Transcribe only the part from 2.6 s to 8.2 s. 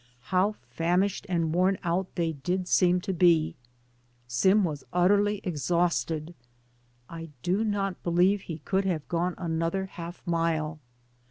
seem to be. Sim was utterly exhausted. I do not